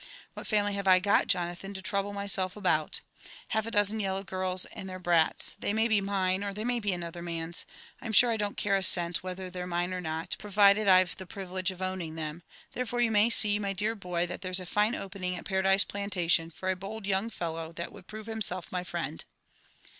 [0.33, 3.01] What family have I got, Jonathan, to trouble myself about?
[3.49, 5.57] Half a dozen yellow girls and their bnte.
[5.59, 7.65] They may be mise, or they may be another man's;
[7.99, 11.15] and I'm sure I don't care a cent whether they're mine or not, provided I've
[11.17, 12.41] the pri* vilege of owning them:
[12.71, 16.49] therefore you may see, my dear boy, that there's a fine opening at Paradise Plantation
[16.49, 19.25] for a bold young Mow that would prove himself my friend."